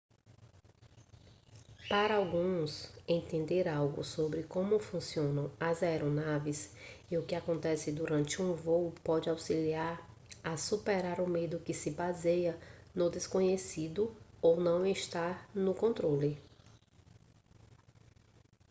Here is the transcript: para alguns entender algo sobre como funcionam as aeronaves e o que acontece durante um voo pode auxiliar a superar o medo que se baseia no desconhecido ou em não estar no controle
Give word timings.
para 1.87 2.15
alguns 2.15 2.91
entender 3.07 3.67
algo 3.67 4.03
sobre 4.03 4.41
como 4.41 4.79
funcionam 4.79 5.51
as 5.59 5.83
aeronaves 5.83 6.73
e 7.11 7.19
o 7.19 7.23
que 7.23 7.35
acontece 7.35 7.91
durante 7.91 8.41
um 8.41 8.55
voo 8.55 8.91
pode 9.03 9.29
auxiliar 9.29 10.01
a 10.43 10.57
superar 10.57 11.19
o 11.19 11.27
medo 11.29 11.59
que 11.59 11.71
se 11.75 11.91
baseia 11.91 12.57
no 12.95 13.11
desconhecido 13.11 14.11
ou 14.41 14.59
em 14.59 14.63
não 14.63 14.87
estar 14.87 15.47
no 15.53 15.75
controle 15.75 16.41